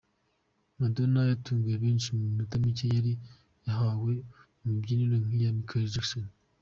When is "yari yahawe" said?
2.95-4.13